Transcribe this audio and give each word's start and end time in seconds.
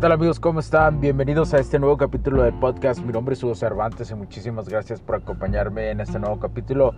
Tal 0.00 0.12
amigos? 0.12 0.40
¿Cómo 0.40 0.60
están? 0.60 0.98
Bienvenidos 0.98 1.52
a 1.52 1.58
este 1.58 1.78
nuevo 1.78 1.98
capítulo 1.98 2.42
del 2.42 2.54
podcast. 2.54 3.00
Mi 3.00 3.12
nombre 3.12 3.34
es 3.34 3.44
Hugo 3.44 3.54
Cervantes 3.54 4.10
y 4.10 4.14
muchísimas 4.14 4.66
gracias 4.66 4.98
por 4.98 5.16
acompañarme 5.16 5.90
en 5.90 6.00
este 6.00 6.18
nuevo 6.18 6.38
capítulo 6.38 6.94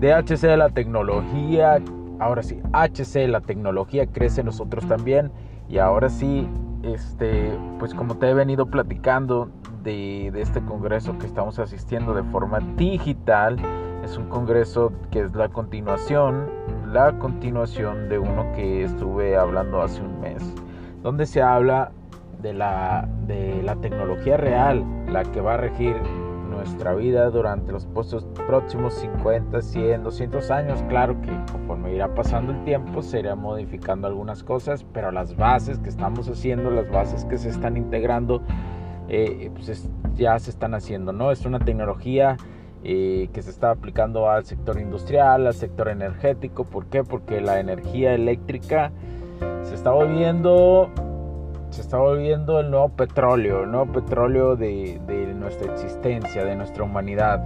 de 0.00 0.12
HC 0.12 0.48
de 0.48 0.56
la 0.56 0.68
tecnología. 0.68 1.80
Ahora 2.18 2.42
sí, 2.42 2.60
HC, 2.72 3.28
la 3.28 3.40
tecnología 3.40 4.08
crece 4.08 4.42
nosotros 4.42 4.84
también. 4.88 5.30
Y 5.68 5.78
ahora 5.78 6.08
sí, 6.08 6.48
este, 6.82 7.56
pues 7.78 7.94
como 7.94 8.16
te 8.16 8.28
he 8.28 8.34
venido 8.34 8.66
platicando 8.66 9.48
de, 9.84 10.30
de 10.32 10.42
este 10.42 10.60
congreso 10.60 11.16
que 11.18 11.26
estamos 11.26 11.60
asistiendo 11.60 12.14
de 12.14 12.24
forma 12.24 12.58
digital, 12.76 13.58
es 14.04 14.16
un 14.16 14.28
congreso 14.28 14.92
que 15.12 15.20
es 15.20 15.36
la 15.36 15.50
continuación, 15.50 16.50
la 16.88 17.16
continuación 17.16 18.08
de 18.08 18.18
uno 18.18 18.44
que 18.56 18.82
estuve 18.82 19.36
hablando 19.36 19.82
hace 19.82 20.02
un 20.02 20.20
mes, 20.20 20.42
donde 21.04 21.26
se 21.26 21.42
habla 21.42 21.92
de 22.42 22.54
la, 22.54 23.08
de 23.26 23.62
la 23.62 23.76
tecnología 23.76 24.36
real, 24.36 24.84
la 25.08 25.24
que 25.24 25.40
va 25.40 25.54
a 25.54 25.56
regir 25.56 25.96
nuestra 26.50 26.94
vida 26.94 27.30
durante 27.30 27.72
los 27.72 27.86
próximos 27.86 28.94
50, 28.94 29.62
100, 29.62 30.02
200 30.02 30.50
años. 30.50 30.82
Claro 30.88 31.20
que 31.22 31.30
conforme 31.50 31.94
irá 31.94 32.14
pasando 32.14 32.52
el 32.52 32.64
tiempo 32.64 33.02
se 33.02 33.20
irá 33.20 33.34
modificando 33.34 34.06
algunas 34.06 34.42
cosas, 34.42 34.84
pero 34.92 35.10
las 35.10 35.36
bases 35.36 35.78
que 35.78 35.88
estamos 35.88 36.28
haciendo, 36.28 36.70
las 36.70 36.90
bases 36.90 37.24
que 37.24 37.38
se 37.38 37.48
están 37.48 37.76
integrando, 37.76 38.42
eh, 39.08 39.50
pues 39.54 39.88
ya 40.16 40.38
se 40.38 40.50
están 40.50 40.74
haciendo, 40.74 41.12
¿no? 41.12 41.30
Es 41.30 41.46
una 41.46 41.60
tecnología 41.60 42.36
eh, 42.82 43.28
que 43.32 43.42
se 43.42 43.50
está 43.50 43.70
aplicando 43.70 44.28
al 44.28 44.44
sector 44.44 44.80
industrial, 44.80 45.46
al 45.46 45.54
sector 45.54 45.88
energético. 45.88 46.64
¿Por 46.64 46.86
qué? 46.86 47.04
Porque 47.04 47.40
la 47.40 47.60
energía 47.60 48.14
eléctrica 48.14 48.92
se 49.62 49.74
está 49.74 49.92
volviendo 49.92 50.90
se 51.70 51.80
está 51.82 51.98
volviendo 51.98 52.60
el 52.60 52.70
nuevo 52.70 52.88
petróleo, 52.90 53.62
el 53.62 53.70
nuevo 53.70 53.92
petróleo 53.92 54.56
de, 54.56 55.00
nuestra 55.36 55.72
existencia, 55.72 56.44
de 56.44 56.56
nuestra 56.56 56.84
humanidad. 56.84 57.42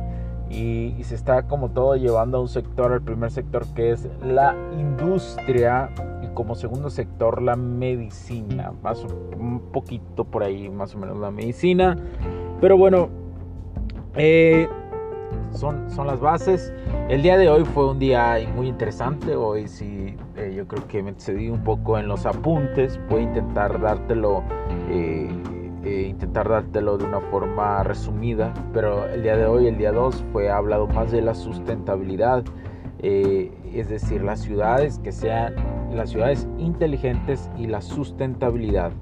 Y, 0.50 0.94
se 1.03 1.14
está 1.14 1.47
como 1.47 1.70
todo 1.70 1.97
llevando 1.97 2.39
a 2.39 2.41
un 2.41 2.48
sector, 2.48 2.92
el 2.92 3.03
primer 3.03 3.31
sector 3.31 3.66
que 3.75 3.91
es 3.91 4.08
la 4.22 4.55
industria 4.78 5.91
y 6.22 6.28
como 6.28 6.55
segundo 6.55 6.91
sector 6.91 7.42
la 7.42 7.56
medicina, 7.56 8.72
más 8.83 9.05
un 9.05 9.61
poquito 9.72 10.25
por 10.25 10.42
ahí 10.42 10.69
más 10.70 10.94
o 10.94 10.98
menos 10.98 11.19
la 11.19 11.31
medicina. 11.31 11.97
Pero 12.61 12.78
bueno, 12.78 13.09
eh, 14.16 14.69
son, 15.52 15.90
son 15.90 16.06
las 16.06 16.20
bases. 16.20 16.72
El 17.08 17.22
día 17.22 17.36
de 17.36 17.48
hoy 17.48 17.64
fue 17.64 17.90
un 17.90 17.98
día 17.98 18.38
muy 18.54 18.68
interesante. 18.68 19.36
Hoy 19.36 19.68
sí, 19.68 20.16
eh, 20.36 20.52
yo 20.56 20.66
creo 20.66 20.86
que 20.86 21.02
me 21.02 21.10
excedí 21.10 21.48
un 21.48 21.62
poco 21.62 21.98
en 21.98 22.08
los 22.08 22.26
apuntes. 22.26 22.98
Voy 23.08 23.20
a 23.20 23.24
intentar 23.24 23.80
dártelo, 23.80 24.42
eh, 24.91 25.28
eh, 25.84 26.06
intentar 26.08 26.48
dártelo 26.48 26.98
de 26.98 27.04
una 27.04 27.20
forma 27.20 27.82
resumida. 27.82 28.52
Pero 28.72 29.08
el 29.08 29.22
día 29.22 29.36
de 29.36 29.46
hoy, 29.46 29.66
el 29.66 29.78
día 29.78 29.92
2, 29.92 30.24
fue 30.32 30.50
hablado 30.50 30.86
más 30.86 31.10
de 31.12 31.22
la 31.22 31.34
sustentabilidad. 31.34 32.44
es 33.00 33.88
decir, 33.88 34.22
las 34.22 34.41
ciudades 34.41 34.98
que 35.00 35.12
sean 35.12 35.54
las 35.92 36.10
ciudades 36.10 36.48
inteligentes 36.59 37.50
y 37.59 37.66
la 37.66 37.82
sustentabilidad 37.82 38.92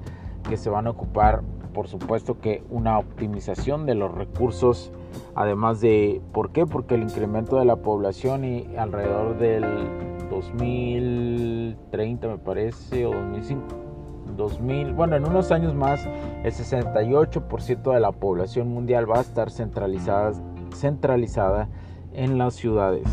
que 0.49 0.57
se 0.57 0.71
van 0.71 0.89
a 0.89 0.91
ocupar 0.91 1.43
por 1.73 1.89
supuesto 1.89 2.39
que 2.39 2.63
una 2.71 2.99
optimización 2.99 3.87
de 3.87 3.95
los 3.95 4.13
recursos, 4.13 4.93
además 5.35 5.81
de, 5.81 6.21
¿por 6.33 6.53
qué? 6.53 6.67
Porque 6.67 6.95
el 6.95 7.03
incremento 7.03 7.57
de 7.57 7.65
la 7.65 7.77
población 7.77 8.45
y 8.45 8.77
alrededor 8.77 9.39
del 9.39 9.65
2030 10.31 12.29
me 12.29 12.39
parece, 12.39 13.07
o 13.07 13.13
2005, 13.13 13.65
2000, 14.37 14.93
bueno, 14.95 15.17
en 15.17 15.27
unos 15.27 15.51
años 15.53 15.75
más, 15.75 16.07
el 16.43 16.53
68% 16.53 17.93
de 17.93 18.01
la 18.01 18.13
población 18.13 18.69
mundial 18.69 19.11
va 19.11 19.19
a 19.19 19.21
estar 19.21 19.51
centralizada, 19.51 20.33
centralizada 20.75 21.69
en 22.15 22.39
las 22.39 22.55
ciudades. 22.55 23.07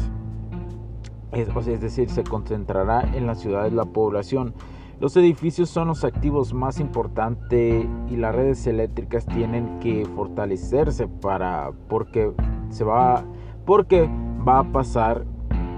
Es, 1.31 1.47
es 1.67 1.81
decir, 1.81 2.09
se 2.09 2.23
concentrará 2.23 3.01
en 3.13 3.27
las 3.27 3.39
ciudades 3.39 3.73
la 3.73 3.85
población. 3.85 4.53
Los 4.99 5.15
edificios 5.15 5.69
son 5.69 5.87
los 5.87 6.03
activos 6.03 6.53
más 6.53 6.79
importantes 6.81 7.85
y 8.09 8.17
las 8.17 8.35
redes 8.35 8.67
eléctricas 8.67 9.25
tienen 9.25 9.79
que 9.79 10.05
fortalecerse 10.13 11.07
para 11.07 11.71
porque 11.87 12.33
se 12.69 12.83
va 12.83 13.23
porque 13.65 14.09
va 14.45 14.59
a 14.59 14.63
pasar 14.71 15.25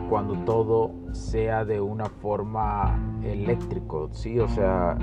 cuando 0.10 0.34
todo 0.44 0.92
sea 1.12 1.66
de 1.66 1.80
una 1.80 2.06
forma 2.06 3.00
eléctrico, 3.24 4.10
sí, 4.12 4.40
o 4.40 4.48
sea, 4.48 4.98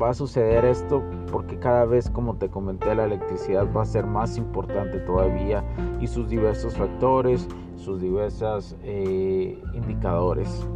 va 0.00 0.10
a 0.10 0.14
suceder 0.14 0.64
esto 0.64 1.02
porque 1.32 1.58
cada 1.58 1.84
vez, 1.84 2.08
como 2.10 2.36
te 2.36 2.48
comenté, 2.48 2.94
la 2.94 3.04
electricidad 3.04 3.66
va 3.76 3.82
a 3.82 3.86
ser 3.86 4.06
más 4.06 4.38
importante 4.38 4.98
todavía 5.00 5.64
y 6.00 6.06
sus 6.06 6.28
diversos 6.28 6.76
factores, 6.76 7.48
sus 7.76 8.00
diversos 8.00 8.76
eh, 8.84 9.60
indicadores. 9.74 10.66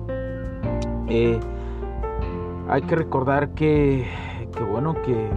Eh, 1.08 1.40
hay 2.68 2.82
que 2.82 2.96
recordar 2.96 3.54
que, 3.54 4.06
bueno, 4.70 4.94
que, 5.02 5.28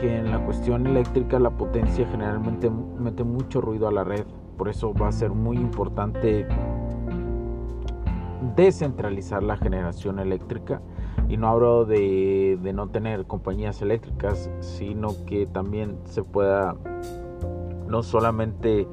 que 0.00 0.18
en 0.18 0.30
la 0.30 0.38
cuestión 0.44 0.86
eléctrica 0.86 1.38
la 1.38 1.50
potencia 1.50 2.06
generalmente 2.10 2.70
mete 2.70 3.24
mucho 3.24 3.60
ruido 3.60 3.88
a 3.88 3.92
la 3.92 4.04
red. 4.04 4.24
Por 4.56 4.68
eso 4.68 4.94
va 4.94 5.08
a 5.08 5.12
ser 5.12 5.30
muy 5.30 5.58
importante 5.58 6.46
descentralizar 8.56 9.42
la 9.42 9.56
generación 9.58 10.18
eléctrica. 10.18 10.80
Y 11.28 11.36
no 11.36 11.48
hablo 11.48 11.84
de, 11.84 12.58
de, 12.62 12.72
no 12.72 12.88
tener 12.88 13.26
compañías 13.26 13.82
eléctricas, 13.82 14.50
sino 14.60 15.08
que 15.26 15.46
también 15.46 15.98
se 16.04 16.22
pueda 16.22 16.74
no 17.86 18.02
solamente 18.02 18.88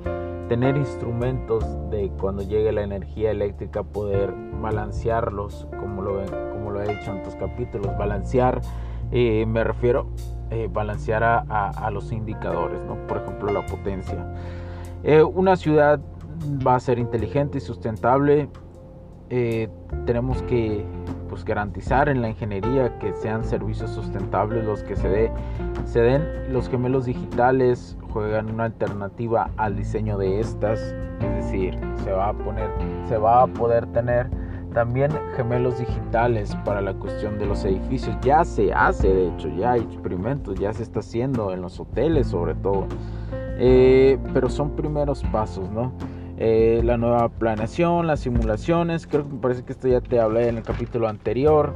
tener 0.50 0.76
instrumentos 0.76 1.64
de 1.90 2.12
cuando 2.20 2.44
llegue 2.44 2.74
la 2.74 2.84
energía 2.84 3.32
eléctrica 3.32 3.84
poder 3.84 4.34
balancearlos 4.62 5.66
como 5.80 6.02
lo, 6.02 6.22
lo 6.26 6.55
he 6.86 6.96
dicho 6.96 7.12
en 7.12 7.20
otros 7.20 7.36
capítulos 7.36 7.98
balancear 7.98 8.62
eh, 9.12 9.46
me 9.46 9.64
refiero 9.64 10.08
eh, 10.50 10.70
balancear 10.72 11.24
a, 11.24 11.90
los 11.92 12.12
indicadores 12.12 12.82
¿no? 12.84 12.96
por 13.08 13.18
ejemplo 13.18 13.52
la 13.52 13.66
potencia. 13.66 14.26
Eh, 15.04 15.24
una 15.24 15.56
ciudad 15.56 16.00
va 16.66 16.76
a 16.76 16.80
ser 16.80 17.00
inteligente 17.00 17.58
y 17.60 17.62
sustentable. 17.62 18.50
Tenemos 20.06 20.42
que 20.44 20.86
pues, 21.30 21.44
garantizar 21.44 22.10
en 22.10 22.22
la 22.22 22.30
ingeniería 22.30 22.98
que 23.00 23.14
sean 23.16 23.44
servicios 23.44 23.92
sustentables 23.92 24.64
los 24.66 24.84
que 24.84 24.96
se, 24.96 25.10
dé, 25.10 25.32
se 25.86 26.02
den. 26.02 26.54
Los 26.54 26.70
gemelos 26.70 27.06
digitales 27.06 27.98
juegan 28.12 28.50
una 28.50 28.66
alternativa 28.66 29.50
al 29.58 29.76
diseño 29.76 30.18
de 30.18 30.40
estas, 30.40 30.80
es 30.80 31.36
decir, 31.46 31.78
se 32.04 32.12
va 32.12 32.30
a 32.30 32.34
poner, 32.34 32.70
se 33.08 33.18
va 33.18 33.44
a 33.44 33.48
poder 33.48 33.88
tener 33.88 34.30
también 34.76 35.10
gemelos 35.38 35.80
digitales 35.80 36.56
para 36.66 36.82
la 36.82 36.94
cuestión 36.94 37.40
de 37.40 37.46
los 37.46 37.64
edificios. 37.64 38.16
Ya 38.22 38.44
se 38.44 38.74
hace, 38.74 39.08
de 39.08 39.30
hecho, 39.30 39.48
ya 39.48 39.72
hay 39.72 39.82
experimentos, 39.82 40.60
ya 40.60 40.74
se 40.74 40.84
está 40.84 41.00
haciendo 41.00 41.54
en 41.54 41.62
los 41.62 41.80
hoteles 41.80 42.28
sobre 42.28 42.54
todo. 42.56 42.86
Eh, 43.58 44.20
pero 44.34 44.50
son 44.50 44.76
primeros 44.76 45.24
pasos, 45.32 45.70
¿no? 45.72 45.94
Eh, 46.38 46.82
la 46.84 46.98
nueva 46.98 47.30
planeación, 47.30 48.06
las 48.06 48.20
simulaciones, 48.20 49.08
creo 49.08 49.24
que 49.24 49.34
me 49.34 49.40
parece 49.40 49.64
que 49.64 49.72
esto 49.72 49.88
ya 49.88 50.02
te 50.02 50.20
hablé 50.20 50.50
en 50.50 50.58
el 50.58 50.64
capítulo 50.64 51.08
anterior. 51.08 51.74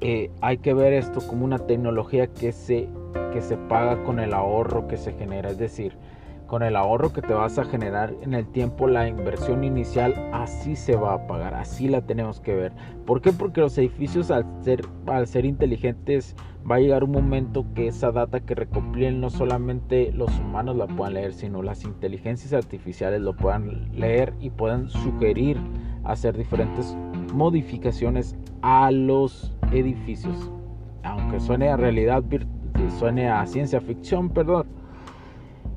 Eh, 0.00 0.30
hay 0.40 0.58
que 0.58 0.74
ver 0.74 0.92
esto 0.92 1.26
como 1.26 1.44
una 1.44 1.58
tecnología 1.58 2.28
que 2.28 2.52
se 2.52 2.88
que 3.32 3.40
se 3.40 3.56
paga 3.56 4.00
con 4.04 4.20
el 4.20 4.32
ahorro 4.32 4.86
que 4.86 4.96
se 4.96 5.12
genera. 5.12 5.50
Es 5.50 5.58
decir, 5.58 5.96
con 6.54 6.62
el 6.62 6.76
ahorro 6.76 7.12
que 7.12 7.20
te 7.20 7.34
vas 7.34 7.58
a 7.58 7.64
generar 7.64 8.14
en 8.22 8.32
el 8.32 8.46
tiempo, 8.46 8.86
la 8.86 9.08
inversión 9.08 9.64
inicial, 9.64 10.14
así 10.32 10.76
se 10.76 10.94
va 10.94 11.14
a 11.14 11.26
pagar, 11.26 11.52
así 11.52 11.88
la 11.88 12.02
tenemos 12.02 12.40
que 12.40 12.54
ver. 12.54 12.70
¿Por 13.04 13.20
qué? 13.20 13.32
Porque 13.32 13.60
los 13.60 13.76
edificios 13.76 14.30
al 14.30 14.46
ser, 14.62 14.86
inteligentes 15.44 16.36
va 16.70 16.76
a 16.76 16.78
llegar 16.78 17.02
un 17.02 17.10
momento 17.10 17.66
que 17.74 17.88
esa 17.88 18.12
data 18.12 18.38
que 18.38 18.54
recopilen 18.54 19.20
no 19.20 19.30
solamente 19.30 20.12
los 20.12 20.30
humanos 20.38 20.76
la 20.76 20.86
puedan 20.86 21.14
leer, 21.14 21.32
sino 21.32 21.60
las 21.60 21.82
inteligencias 21.82 22.52
artificiales 22.52 23.20
lo 23.20 23.34
puedan 23.34 23.90
leer 23.92 24.32
y 24.38 24.50
puedan 24.50 24.90
sugerir 24.90 25.58
hacer 26.04 26.36
diferentes 26.36 26.96
modificaciones 27.32 28.36
a 28.62 28.92
los 28.92 29.52
edificios. 29.72 30.52
Aunque 31.02 31.40
suene 31.40 31.70
a 31.70 31.76
realidad 31.76 32.22
suene 32.96 33.28
a 33.28 33.44
ciencia 33.44 33.80
ficción, 33.80 34.28
perdón. 34.30 34.83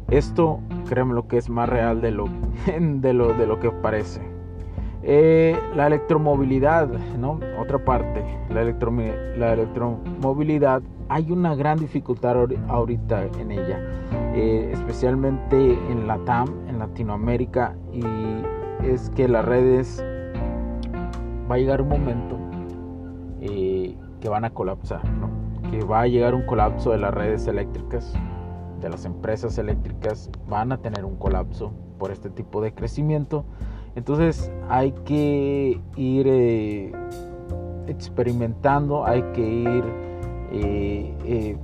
Esto 0.09 0.59
créeme 0.87 1.13
lo 1.13 1.27
que 1.27 1.37
es 1.37 1.49
más 1.49 1.67
real 1.67 1.99
de 2.01 2.11
lo, 2.11 2.25
de 2.79 3.13
lo, 3.13 3.33
de 3.33 3.45
lo 3.45 3.59
que 3.59 3.71
parece. 3.71 4.21
Eh, 5.03 5.57
la 5.75 5.87
electromovilidad, 5.87 6.87
¿no? 7.17 7.39
Otra 7.59 7.83
parte, 7.83 8.23
la, 8.49 8.63
la 8.63 9.53
electromovilidad, 9.53 10.81
hay 11.09 11.31
una 11.31 11.55
gran 11.55 11.79
dificultad 11.79 12.35
ahorita 12.67 13.25
en 13.39 13.51
ella, 13.51 13.79
eh, 14.33 14.69
especialmente 14.73 15.73
en 15.89 16.07
la 16.07 16.17
TAM, 16.25 16.47
en 16.67 16.79
Latinoamérica, 16.79 17.75
y 17.93 18.03
es 18.85 19.09
que 19.11 19.27
las 19.27 19.45
redes 19.45 20.03
va 21.49 21.55
a 21.55 21.57
llegar 21.57 21.81
un 21.81 21.89
momento 21.89 22.37
eh, 23.39 23.95
que 24.19 24.29
van 24.29 24.45
a 24.45 24.49
colapsar, 24.49 25.01
¿no? 25.11 25.29
que 25.69 25.83
va 25.83 26.01
a 26.01 26.07
llegar 26.07 26.33
un 26.33 26.45
colapso 26.45 26.91
de 26.91 26.97
las 26.97 27.13
redes 27.13 27.47
eléctricas, 27.47 28.13
de 28.79 28.89
las 28.89 29.05
empresas 29.05 29.57
eléctricas, 29.57 30.29
van 30.47 30.71
a 30.71 30.77
tener 30.77 31.05
un 31.05 31.15
colapso 31.15 31.71
por 31.97 32.11
este 32.11 32.29
tipo 32.29 32.61
de 32.61 32.73
crecimiento. 32.73 33.45
Entonces 33.95 34.51
hay 34.69 34.91
que 35.05 35.81
ir 35.95 36.27
eh, 36.27 36.91
experimentando, 37.87 39.05
hay 39.05 39.23
que 39.33 39.47
ir 39.47 39.83
eh, 40.51 41.57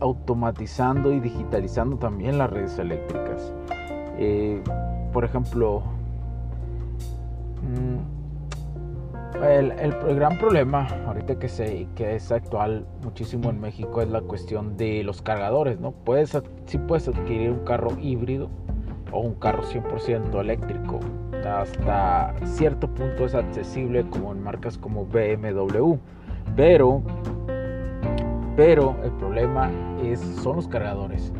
automatizando 0.00 1.12
y 1.12 1.20
digitalizando 1.20 1.96
también 1.96 2.38
las 2.38 2.50
redes 2.50 2.78
eléctricas. 2.78 3.52
por 5.12 5.24
ejemplo, 5.24 5.82
mm, 7.62 8.17
el, 9.42 10.16
gran 10.16 10.38
problema 10.38 10.86
ahorita 11.06 11.38
que, 11.38 11.48
se, 11.48 11.86
que 11.94 12.16
es 12.16 12.32
actual 12.32 12.86
muchísimo 13.02 13.50
en 13.50 13.60
México 13.60 14.02
es 14.02 14.08
la 14.08 14.20
cuestión 14.20 14.76
de 14.76 15.02
los 15.04 15.22
cargadores, 15.22 15.78
¿no? 15.80 15.92
Puedes, 15.92 16.36
sí 16.66 16.78
puedes 16.78 17.08
adquirir 17.08 17.50
un 17.50 17.64
carro 17.64 17.90
híbrido 18.00 18.48
o 19.12 19.20
un 19.20 19.34
carro 19.34 19.62
100% 19.62 20.40
eléctrico. 20.40 21.00
Hasta 21.46 22.34
cierto 22.44 22.88
punto 22.88 23.24
es 23.24 23.34
accesible 23.34 24.04
como 24.10 24.32
en 24.32 24.42
marcas 24.42 24.76
como 24.76 25.06
BMW. 25.06 25.96
Pero, 26.56 27.02
pero 28.56 28.96
el 29.04 29.12
problema 29.12 29.70
es, 30.02 30.20
son 30.42 30.56
los 30.56 30.68
cargadores. 30.68 31.32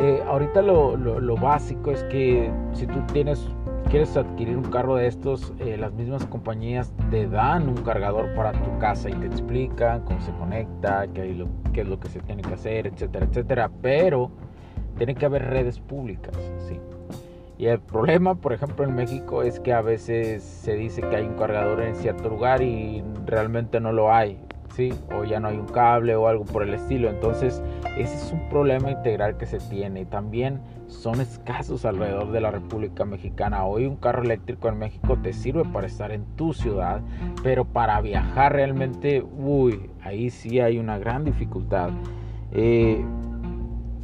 Eh, 0.00 0.22
ahorita 0.26 0.62
lo, 0.62 0.96
lo 0.96 1.36
básico 1.36 1.90
es 1.90 2.02
que 2.04 2.50
si 2.72 2.86
tú 2.86 3.00
tienes 3.12 3.46
quieres 3.90 4.16
adquirir 4.16 4.56
un 4.56 4.64
carro 4.64 4.96
de 4.96 5.06
estos, 5.06 5.52
eh, 5.58 5.76
las 5.76 5.92
mismas 5.92 6.24
compañías 6.26 6.92
te 7.10 7.28
dan 7.28 7.68
un 7.68 7.76
cargador 7.76 8.34
para 8.34 8.52
tu 8.52 8.78
casa 8.78 9.10
y 9.10 9.14
te 9.14 9.26
explican 9.26 10.02
cómo 10.02 10.20
se 10.20 10.32
conecta, 10.32 11.06
qué, 11.08 11.46
qué 11.72 11.80
es 11.82 11.86
lo 11.88 12.00
que 12.00 12.08
se 12.08 12.20
tiene 12.20 12.42
que 12.42 12.54
hacer, 12.54 12.86
etcétera, 12.86 13.26
etcétera. 13.26 13.70
Pero 13.80 14.30
tiene 14.96 15.14
que 15.14 15.26
haber 15.26 15.44
redes 15.44 15.80
públicas, 15.80 16.36
sí. 16.68 16.78
Y 17.58 17.66
el 17.66 17.80
problema, 17.80 18.34
por 18.34 18.52
ejemplo, 18.52 18.84
en 18.84 18.94
México 18.94 19.42
es 19.42 19.60
que 19.60 19.72
a 19.72 19.82
veces 19.82 20.42
se 20.42 20.74
dice 20.74 21.00
que 21.02 21.16
hay 21.16 21.24
un 21.24 21.34
cargador 21.34 21.82
en 21.82 21.94
cierto 21.94 22.28
lugar 22.28 22.62
y 22.62 23.04
realmente 23.24 23.78
no 23.78 23.92
lo 23.92 24.12
hay. 24.12 24.38
¿sí? 24.74 24.92
O 25.14 25.24
ya 25.24 25.38
no 25.40 25.48
hay 25.48 25.58
un 25.58 25.66
cable 25.66 26.16
o 26.16 26.26
algo 26.28 26.44
por 26.44 26.62
el 26.62 26.74
estilo. 26.74 27.08
Entonces, 27.08 27.62
ese 27.96 28.14
es 28.14 28.32
un 28.32 28.48
problema 28.48 28.90
integral 28.90 29.36
que 29.36 29.46
se 29.46 29.58
tiene. 29.58 30.04
También 30.06 30.60
son 30.92 31.20
escasos 31.20 31.84
alrededor 31.84 32.30
de 32.30 32.40
la 32.40 32.50
República 32.50 33.04
Mexicana. 33.04 33.64
Hoy 33.64 33.86
un 33.86 33.96
carro 33.96 34.22
eléctrico 34.22 34.68
en 34.68 34.78
México 34.78 35.18
te 35.22 35.32
sirve 35.32 35.64
para 35.64 35.86
estar 35.86 36.12
en 36.12 36.24
tu 36.36 36.52
ciudad, 36.52 37.00
pero 37.42 37.64
para 37.64 38.00
viajar 38.00 38.52
realmente, 38.52 39.24
uy, 39.38 39.90
ahí 40.02 40.30
sí 40.30 40.60
hay 40.60 40.78
una 40.78 40.98
gran 40.98 41.24
dificultad. 41.24 41.90
Eh, 42.52 43.04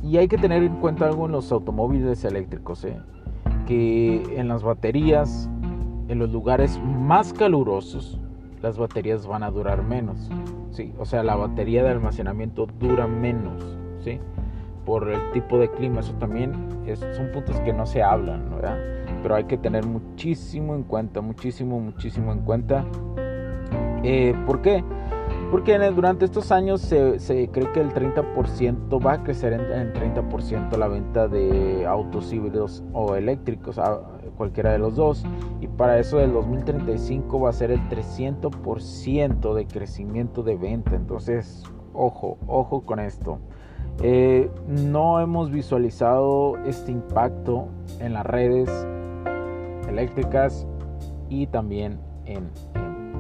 y 0.02 0.16
hay 0.16 0.28
que 0.28 0.38
tener 0.38 0.62
en 0.62 0.76
cuenta 0.76 1.06
algo 1.06 1.26
en 1.26 1.32
los 1.32 1.52
automóviles 1.52 2.24
eléctricos, 2.24 2.84
¿eh? 2.84 2.96
que 3.66 4.22
en 4.36 4.48
las 4.48 4.62
baterías, 4.62 5.48
en 6.08 6.18
los 6.18 6.30
lugares 6.30 6.80
más 6.82 7.32
calurosos, 7.32 8.18
las 8.62 8.78
baterías 8.78 9.26
van 9.26 9.42
a 9.42 9.50
durar 9.50 9.82
menos. 9.82 10.30
¿sí? 10.70 10.92
O 10.98 11.04
sea, 11.04 11.22
la 11.22 11.36
batería 11.36 11.82
de 11.82 11.90
almacenamiento 11.90 12.66
dura 12.78 13.06
menos, 13.06 13.76
¿sí? 14.02 14.18
Por 14.88 15.10
el 15.10 15.20
tipo 15.32 15.58
de 15.58 15.70
clima, 15.70 16.00
eso 16.00 16.14
también 16.14 16.54
son 16.96 17.30
puntos 17.30 17.60
que 17.60 17.74
no 17.74 17.84
se 17.84 18.02
hablan, 18.02 18.48
¿verdad? 18.48 18.78
Pero 19.22 19.34
hay 19.34 19.44
que 19.44 19.58
tener 19.58 19.84
muchísimo 19.84 20.74
en 20.74 20.82
cuenta, 20.82 21.20
muchísimo, 21.20 21.78
muchísimo 21.78 22.32
en 22.32 22.38
cuenta. 22.38 22.86
Eh, 24.02 24.34
¿Por 24.46 24.62
qué? 24.62 24.82
Porque 25.50 25.78
durante 25.90 26.24
estos 26.24 26.50
años 26.52 26.80
se, 26.80 27.18
cree 27.52 27.70
que 27.72 27.80
el 27.82 27.90
30% 27.90 29.06
va 29.06 29.12
a 29.12 29.22
crecer 29.22 29.52
en, 29.52 29.60
el 29.60 29.92
30% 29.92 30.74
la 30.78 30.88
venta 30.88 31.28
de 31.28 31.84
autos 31.86 32.32
híbridos 32.32 32.82
o 32.94 33.14
eléctricos, 33.14 33.78
cualquiera 34.38 34.72
de 34.72 34.78
los 34.78 34.96
dos. 34.96 35.22
Y 35.60 35.68
para 35.68 35.98
eso 35.98 36.16
del 36.16 36.32
2035 36.32 37.40
va 37.40 37.50
a 37.50 37.52
ser 37.52 37.72
el 37.72 37.80
300% 37.90 39.52
de 39.52 39.66
crecimiento 39.66 40.42
de 40.42 40.56
venta. 40.56 40.96
Entonces, 40.96 41.62
ojo, 41.92 42.38
ojo 42.46 42.86
con 42.86 43.00
esto. 43.00 43.38
Eh, 44.02 44.48
no 44.66 45.20
hemos 45.20 45.50
visualizado 45.50 46.56
este 46.64 46.92
impacto 46.92 47.68
en 48.00 48.12
las 48.12 48.24
redes 48.24 48.70
eléctricas 49.88 50.66
y 51.28 51.46
también 51.48 51.98
en 52.24 52.48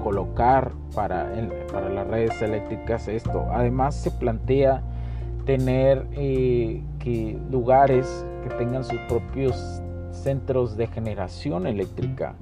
colocar 0.02 0.72
para, 0.94 1.30
para 1.72 1.88
las 1.88 2.06
redes 2.06 2.40
eléctricas 2.40 3.08
esto. 3.08 3.46
Además 3.50 3.96
se 3.96 4.10
plantea 4.10 4.82
tener 5.44 6.06
eh, 6.12 6.82
que 6.98 7.38
lugares 7.50 8.24
que 8.42 8.54
tengan 8.56 8.84
sus 8.84 8.98
propios 9.08 9.82
centros 10.12 10.76
de 10.76 10.86
generación 10.86 11.66
eléctrica 11.66 12.34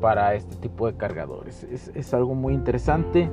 para 0.00 0.34
este 0.34 0.56
tipo 0.56 0.86
de 0.86 0.94
cargadores. 0.96 1.64
Es, 1.64 2.14
algo 2.14 2.34
muy 2.34 2.54
interesante. 2.54 3.28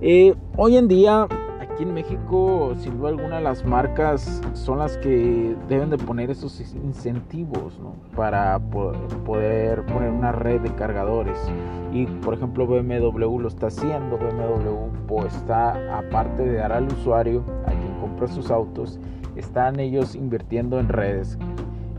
Eh, 0.00 0.34
hoy 0.56 0.76
en 0.76 0.88
día 0.88 1.26
aquí 1.74 1.82
en 1.82 1.92
México, 1.92 2.72
sin 2.78 2.98
duda 2.98 3.08
alguna, 3.08 3.40
las 3.40 3.64
marcas 3.64 4.40
son 4.52 4.78
las 4.78 4.96
que 4.98 5.56
deben 5.68 5.90
de 5.90 5.98
poner 5.98 6.30
esos 6.30 6.60
incentivos 6.60 7.80
para 8.14 8.60
poder 8.60 9.84
poner 9.86 10.10
una 10.10 10.30
red 10.30 10.60
de 10.60 10.72
cargadores. 10.74 11.36
Y 11.92 12.06
por 12.06 12.34
ejemplo, 12.34 12.66
BMW 12.66 13.40
lo 13.40 13.48
está 13.48 13.66
haciendo. 13.66 14.16
BMW 14.16 14.88
pues, 15.08 15.34
está, 15.34 15.98
aparte 15.98 16.44
de 16.44 16.54
dar 16.58 16.72
al 16.72 16.86
usuario, 16.86 17.42
a 17.66 17.70
quien 17.70 18.00
compra 18.00 18.28
sus 18.28 18.50
autos, 18.50 19.00
están 19.34 19.80
ellos 19.80 20.14
invirtiendo 20.14 20.78
en 20.78 20.88
redes. 20.88 21.38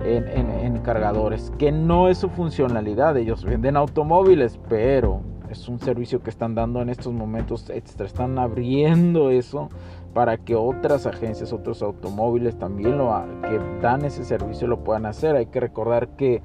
En, 0.03 0.27
en 0.27 0.77
cargadores, 0.79 1.51
que 1.57 1.71
no 1.71 2.09
es 2.09 2.19
su 2.19 2.29
funcionalidad, 2.29 3.17
ellos 3.17 3.43
venden 3.43 3.75
automóviles, 3.75 4.59
pero 4.69 5.21
es 5.55 5.69
un 5.69 5.79
servicio 5.79 6.21
que 6.21 6.29
están 6.29 6.55
dando 6.55 6.81
en 6.81 6.89
estos 6.89 7.13
momentos 7.13 7.69
extra. 7.69 8.05
Están 8.05 8.37
abriendo 8.37 9.29
eso 9.29 9.69
para 10.13 10.37
que 10.37 10.55
otras 10.55 11.05
agencias, 11.05 11.51
otros 11.51 11.81
automóviles 11.81 12.57
también 12.57 12.97
lo 12.97 13.11
que 13.41 13.59
dan 13.81 14.05
ese 14.05 14.23
servicio 14.23 14.67
lo 14.67 14.83
puedan 14.83 15.05
hacer. 15.05 15.35
Hay 15.35 15.47
que 15.47 15.59
recordar 15.59 16.09
que 16.09 16.41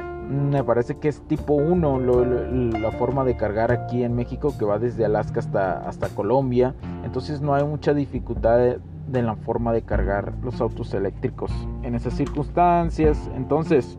mm, 0.00 0.50
me 0.50 0.64
parece 0.64 0.98
que 0.98 1.08
es 1.08 1.20
tipo 1.28 1.54
1 1.54 2.00
la 2.78 2.90
forma 2.92 3.24
de 3.24 3.36
cargar 3.36 3.72
aquí 3.72 4.02
en 4.02 4.14
México 4.14 4.54
que 4.58 4.64
va 4.64 4.78
desde 4.78 5.04
Alaska 5.04 5.40
hasta, 5.40 5.88
hasta 5.88 6.08
Colombia. 6.08 6.74
Entonces 7.04 7.40
no 7.40 7.54
hay 7.54 7.64
mucha 7.64 7.94
dificultad 7.94 8.58
de, 8.58 8.80
de 9.08 9.22
la 9.22 9.36
forma 9.36 9.72
de 9.72 9.82
cargar 9.82 10.34
los 10.42 10.60
autos 10.60 10.94
eléctricos 10.94 11.52
en 11.82 11.94
esas 11.94 12.14
circunstancias. 12.14 13.30
Entonces 13.36 13.98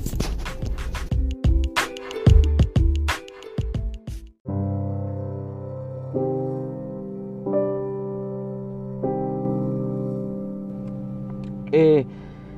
Eh, 11.71 12.05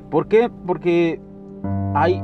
¿Por 0.10 0.28
qué? 0.28 0.50
Porque 0.66 1.20
hay 1.96 2.22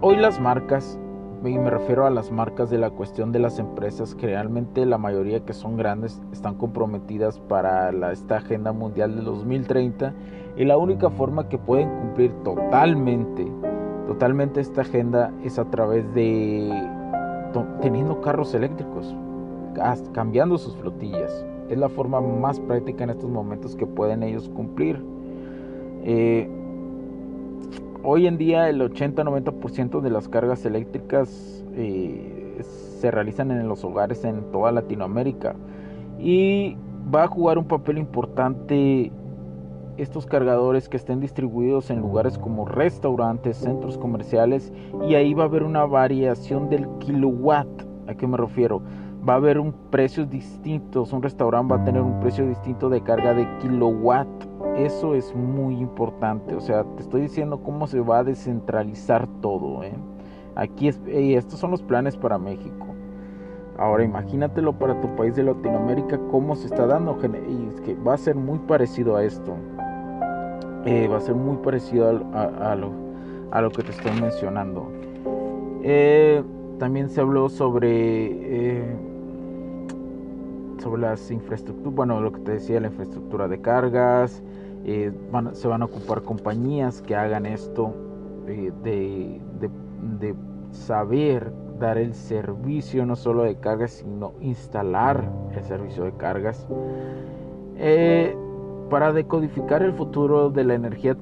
hoy 0.00 0.16
las 0.16 0.40
marcas, 0.40 0.98
y 1.44 1.58
me 1.58 1.70
refiero 1.70 2.06
a 2.06 2.10
las 2.10 2.30
marcas 2.30 2.70
de 2.70 2.78
la 2.78 2.90
cuestión 2.90 3.32
de 3.32 3.38
las 3.38 3.58
empresas, 3.58 4.14
que 4.14 4.26
realmente 4.26 4.84
la 4.86 4.98
mayoría 4.98 5.40
que 5.40 5.52
son 5.52 5.76
grandes 5.76 6.20
están 6.32 6.56
comprometidas 6.56 7.38
para 7.38 8.12
esta 8.12 8.36
agenda 8.36 8.72
mundial 8.72 9.16
de 9.16 9.22
2030 9.22 10.12
y 10.56 10.64
la 10.64 10.76
única 10.76 11.10
forma 11.10 11.48
que 11.48 11.58
pueden 11.58 11.88
cumplir 12.00 12.32
totalmente, 12.44 13.46
totalmente 14.06 14.60
esta 14.60 14.82
agenda 14.82 15.32
es 15.42 15.58
a 15.58 15.64
través 15.64 16.12
de 16.14 16.70
teniendo 17.80 18.20
carros 18.20 18.54
eléctricos, 18.54 19.14
cambiando 20.12 20.58
sus 20.58 20.76
flotillas. 20.76 21.44
Es 21.68 21.78
la 21.78 21.88
forma 21.88 22.20
más 22.20 22.60
práctica 22.60 23.04
en 23.04 23.10
estos 23.10 23.30
momentos 23.30 23.76
que 23.76 23.86
pueden 23.86 24.22
ellos 24.22 24.48
cumplir. 24.50 25.02
Eh, 26.04 26.48
hoy 28.02 28.26
en 28.26 28.38
día 28.38 28.68
el 28.68 28.80
80-90% 28.80 30.00
de 30.00 30.10
las 30.10 30.28
cargas 30.28 30.64
eléctricas 30.64 31.64
eh, 31.74 32.62
se 32.98 33.10
realizan 33.10 33.50
en 33.50 33.68
los 33.68 33.84
hogares 33.84 34.24
en 34.24 34.42
toda 34.52 34.72
Latinoamérica 34.72 35.54
y 36.18 36.76
va 37.14 37.24
a 37.24 37.28
jugar 37.28 37.58
un 37.58 37.66
papel 37.66 37.98
importante 37.98 39.10
estos 39.96 40.26
cargadores 40.26 40.88
que 40.88 40.96
estén 40.96 41.20
distribuidos 41.20 41.90
en 41.90 42.00
lugares 42.00 42.38
como 42.38 42.64
restaurantes, 42.64 43.58
centros 43.58 43.98
comerciales 43.98 44.72
y 45.06 45.14
ahí 45.14 45.34
va 45.34 45.44
a 45.44 45.46
haber 45.46 45.62
una 45.62 45.84
variación 45.84 46.70
del 46.70 46.88
kilowatt. 46.98 47.68
¿A 48.06 48.14
qué 48.14 48.26
me 48.26 48.36
refiero? 48.36 48.80
Va 49.28 49.34
a 49.34 49.36
haber 49.36 49.58
un 49.58 49.72
precio 49.90 50.24
distinto, 50.24 51.06
un 51.12 51.22
restaurante 51.22 51.74
va 51.74 51.82
a 51.82 51.84
tener 51.84 52.00
un 52.00 52.18
precio 52.20 52.46
distinto 52.46 52.88
de 52.88 53.02
carga 53.02 53.34
de 53.34 53.46
kilowatt. 53.60 54.28
Eso 54.84 55.14
es 55.14 55.34
muy 55.34 55.78
importante, 55.78 56.54
o 56.54 56.60
sea, 56.60 56.84
te 56.84 57.02
estoy 57.02 57.20
diciendo 57.22 57.60
cómo 57.62 57.86
se 57.86 58.00
va 58.00 58.20
a 58.20 58.24
descentralizar 58.24 59.28
todo. 59.42 59.84
¿eh? 59.84 59.92
Aquí 60.54 60.88
es, 60.88 60.98
estos 61.06 61.60
son 61.60 61.70
los 61.70 61.82
planes 61.82 62.16
para 62.16 62.38
México. 62.38 62.86
Ahora 63.76 64.04
imagínatelo 64.04 64.72
para 64.72 64.98
tu 65.00 65.14
país 65.16 65.36
de 65.36 65.42
Latinoamérica, 65.42 66.18
cómo 66.30 66.56
se 66.56 66.66
está 66.66 66.86
dando. 66.86 67.18
Y 67.22 67.68
es 67.68 67.80
que 67.82 67.94
va 67.94 68.14
a 68.14 68.16
ser 68.16 68.36
muy 68.36 68.58
parecido 68.60 69.16
a 69.16 69.24
esto. 69.24 69.54
Eh, 70.86 71.08
va 71.08 71.18
a 71.18 71.20
ser 71.20 71.34
muy 71.34 71.58
parecido 71.58 72.08
a, 72.08 72.74
lo, 72.74 73.70
que 73.70 73.82
te 73.82 73.90
estoy 73.90 74.18
mencionando. 74.18 74.90
Eh, 75.82 76.42
también 76.78 77.10
se 77.10 77.20
habló 77.20 77.50
sobre, 77.50 78.96
sobre 80.78 81.02
las 81.02 81.30
infraestructuras, 81.30 81.94
bueno, 81.94 82.20
lo 82.22 82.32
que 82.32 82.40
te 82.40 82.52
decía, 82.52 82.80
la 82.80 82.86
infraestructura 82.86 83.46
de 83.46 83.60
cargas. 83.60 84.42
Se 84.84 85.68
van 85.68 85.82
a 85.82 85.84
ocupar 85.84 86.22
compañías 86.22 87.02
que 87.02 87.14
hagan 87.14 87.46
esto, 87.46 87.94
de, 88.46 89.40
de 90.18 90.34
saber 90.72 91.52
dar 91.80 91.98
el 91.98 92.14
servicio 92.14 93.04
no 93.06 93.16
solo 93.16 93.42
de 93.42 93.56
cargas, 93.56 93.92
sino 93.92 94.34
instalar 94.40 95.28
el 95.56 95.64
servicio 95.64 96.04
de 96.04 96.12
cargas. 96.12 96.66
Eh, 97.76 98.36
para 98.90 99.12
decodificar 99.12 99.82
el 99.82 99.94
futuro 99.94 100.50
de 100.50 100.64
la 100.64 100.74
energía, 100.74 101.16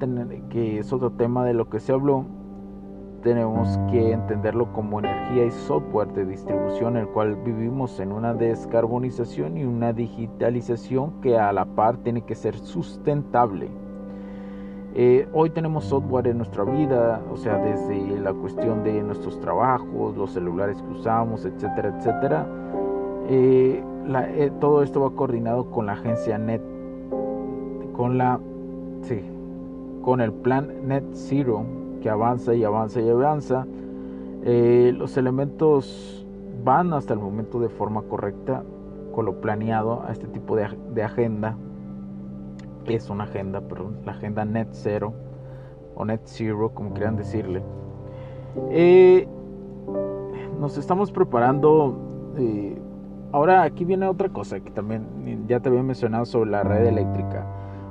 que 0.50 0.78
es 0.78 0.92
otro 0.92 1.10
tema 1.12 1.44
de 1.44 1.54
lo 1.54 1.68
que 1.70 1.80
se 1.80 1.92
habló, 1.92 2.26
tenemos 3.22 3.78
que 3.90 4.12
entenderlo 4.12 4.72
como 4.72 5.00
energía 5.00 5.44
y 5.46 5.50
software 5.50 6.12
de 6.12 6.24
distribución, 6.24 6.96
el 6.96 7.08
cual 7.08 7.36
vivimos 7.36 8.00
en 8.00 8.12
una 8.12 8.34
descarbonización 8.34 9.56
y 9.56 9.64
una 9.64 9.92
digitalización 9.92 11.20
que 11.20 11.38
a 11.38 11.52
la 11.52 11.64
par 11.64 11.98
tiene 11.98 12.22
que 12.22 12.34
ser 12.34 12.56
sustentable. 12.58 13.68
Eh, 14.94 15.28
hoy 15.32 15.50
tenemos 15.50 15.84
software 15.84 16.28
en 16.28 16.38
nuestra 16.38 16.64
vida, 16.64 17.22
o 17.30 17.36
sea, 17.36 17.58
desde 17.58 18.18
la 18.20 18.32
cuestión 18.32 18.82
de 18.82 19.02
nuestros 19.02 19.38
trabajos, 19.40 20.16
los 20.16 20.32
celulares 20.32 20.80
que 20.82 20.90
usamos, 20.90 21.44
etcétera, 21.44 21.94
etcétera. 21.96 22.46
Eh, 23.28 23.82
todo 24.60 24.82
esto 24.82 25.02
va 25.02 25.10
coordinado 25.10 25.70
con 25.70 25.86
la 25.86 25.92
agencia 25.92 26.38
NET 26.38 26.62
con 27.98 28.16
la 28.16 28.38
sí, 29.02 29.20
con 30.02 30.20
el 30.20 30.32
plan 30.32 30.72
Net 30.86 31.02
Zero 31.12 31.77
que 32.00 32.10
avanza 32.10 32.54
y 32.54 32.64
avanza 32.64 33.00
y 33.00 33.08
avanza. 33.08 33.66
Eh, 34.44 34.92
los 34.96 35.16
elementos 35.16 36.26
van 36.64 36.92
hasta 36.92 37.14
el 37.14 37.20
momento 37.20 37.60
de 37.60 37.68
forma 37.68 38.02
correcta 38.02 38.62
con 39.12 39.26
lo 39.26 39.40
planeado 39.40 40.02
a 40.06 40.12
este 40.12 40.26
tipo 40.28 40.56
de, 40.56 40.68
de 40.94 41.02
agenda. 41.02 41.56
Es 42.86 43.10
una 43.10 43.24
agenda, 43.24 43.60
perdón, 43.60 43.98
la 44.04 44.12
agenda 44.12 44.44
Net 44.44 44.68
Zero 44.72 45.12
o 45.94 46.04
Net 46.04 46.20
Zero, 46.24 46.70
como 46.70 46.92
quieran 46.92 47.16
decirle. 47.16 47.62
Eh, 48.70 49.26
nos 50.60 50.78
estamos 50.78 51.12
preparando. 51.12 51.96
Eh, 52.36 52.78
ahora 53.32 53.62
aquí 53.62 53.84
viene 53.84 54.06
otra 54.06 54.28
cosa 54.28 54.60
que 54.60 54.70
también 54.70 55.04
ya 55.46 55.60
te 55.60 55.68
había 55.68 55.82
mencionado 55.82 56.24
sobre 56.24 56.50
la 56.50 56.62
red 56.62 56.86
eléctrica. 56.86 57.46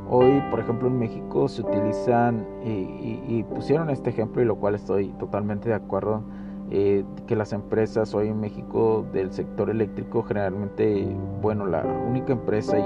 Hoy, 0.09 0.41
por 0.49 0.61
ejemplo, 0.61 0.87
en 0.87 0.99
México 0.99 1.49
se 1.49 1.61
utilizan 1.61 2.45
y, 2.63 3.43
pusieron 3.43 3.89
este 3.89 4.09
ejemplo 4.09 4.41
y 4.41 4.45
lo 4.45 4.55
cual 4.55 4.75
estoy 4.75 5.09
totalmente 5.19 5.69
de 5.69 5.75
acuerdo, 5.75 6.23
eh, 6.71 7.03
que 7.27 7.35
las 7.35 7.51
empresas 7.53 8.13
hoy 8.13 8.29
en 8.29 8.39
México 8.39 9.05
del 9.11 9.31
sector 9.31 9.69
eléctrico 9.69 10.23
generalmente, 10.23 11.07
bueno, 11.41 11.65
la 11.65 11.83
única 11.83 12.33
empresa 12.33 12.77
y, 12.79 12.83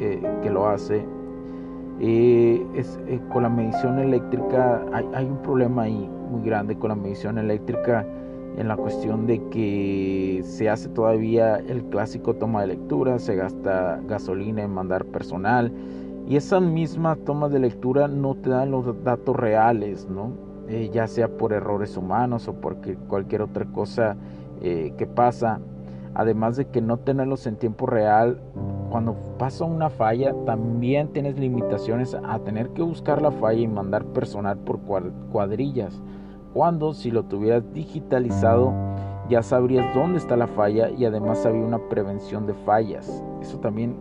eh, 0.00 0.22
que 0.42 0.50
lo 0.50 0.68
hace 0.68 1.04
eh, 2.00 2.66
es 2.74 2.98
con 3.32 3.42
la 3.42 3.48
medición 3.48 3.98
eléctrica, 3.98 4.82
hay, 4.92 5.06
hay 5.14 5.26
un 5.26 5.42
problema 5.42 5.82
ahí 5.82 6.10
muy 6.30 6.42
grande 6.42 6.78
con 6.78 6.88
la 6.88 6.94
medición 6.94 7.38
eléctrica 7.38 8.06
en 8.56 8.68
la 8.68 8.76
cuestión 8.76 9.26
de 9.26 9.42
que 9.50 10.40
se 10.44 10.70
hace 10.70 10.88
todavía 10.88 11.56
el 11.56 11.84
clásico 11.84 12.34
toma 12.34 12.62
de 12.62 12.68
lectura, 12.68 13.18
se 13.18 13.36
gasta 13.36 14.00
gasolina 14.06 14.62
en 14.62 14.70
mandar 14.70 15.04
personal, 15.06 15.72
y 16.26 16.36
esa 16.36 16.60
misma 16.60 17.16
toma 17.16 17.48
de 17.48 17.60
lectura 17.60 18.08
no 18.08 18.34
te 18.34 18.50
dan 18.50 18.72
los 18.72 19.02
datos 19.04 19.36
reales, 19.36 20.08
¿no? 20.10 20.32
Eh, 20.68 20.90
ya 20.92 21.06
sea 21.06 21.28
por 21.28 21.52
errores 21.52 21.96
humanos 21.96 22.48
o 22.48 22.54
por 22.54 22.78
cualquier 23.08 23.42
otra 23.42 23.64
cosa 23.66 24.16
eh, 24.60 24.92
que 24.98 25.06
pasa. 25.06 25.60
Además 26.14 26.56
de 26.56 26.66
que 26.66 26.80
no 26.80 26.96
tenerlos 26.96 27.46
en 27.46 27.56
tiempo 27.56 27.86
real, 27.86 28.40
cuando 28.90 29.14
pasa 29.38 29.64
una 29.64 29.90
falla, 29.90 30.34
también 30.46 31.12
tienes 31.12 31.38
limitaciones 31.38 32.14
a 32.14 32.38
tener 32.40 32.70
que 32.70 32.82
buscar 32.82 33.22
la 33.22 33.30
falla 33.30 33.60
y 33.60 33.68
mandar 33.68 34.04
personal 34.06 34.56
por 34.56 34.80
cuadrillas. 35.30 36.00
Cuando 36.54 36.94
si 36.94 37.10
lo 37.10 37.24
tuvieras 37.24 37.62
digitalizado, 37.74 38.72
ya 39.28 39.42
sabrías 39.42 39.94
dónde 39.94 40.18
está 40.18 40.36
la 40.36 40.46
falla 40.46 40.90
y 40.90 41.04
además 41.04 41.44
había 41.44 41.62
una 41.62 41.78
prevención 41.90 42.46
de 42.46 42.54
fallas. 42.54 43.22
Eso 43.42 43.58
también 43.58 43.96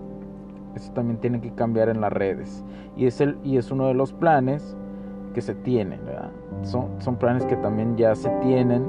eso 0.75 0.91
también 0.93 1.19
tiene 1.19 1.41
que 1.41 1.51
cambiar 1.51 1.89
en 1.89 2.01
las 2.01 2.11
redes. 2.11 2.63
Y 2.95 3.05
es, 3.05 3.21
el, 3.21 3.37
y 3.43 3.57
es 3.57 3.71
uno 3.71 3.87
de 3.87 3.93
los 3.93 4.13
planes 4.13 4.75
que 5.33 5.41
se 5.41 5.55
tienen. 5.55 5.99
Son, 6.63 6.89
son 6.99 7.17
planes 7.17 7.45
que 7.45 7.55
también 7.57 7.97
ya 7.97 8.15
se 8.15 8.29
tienen. 8.41 8.85